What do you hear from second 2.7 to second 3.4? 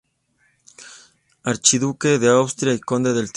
y conde del Tirol.